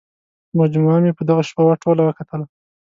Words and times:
مجموعه 0.59 0.99
مې 1.03 1.11
په 1.17 1.23
دغه 1.29 1.43
شپه 1.49 1.63
ټوله 1.83 2.01
وکتله. 2.05 2.45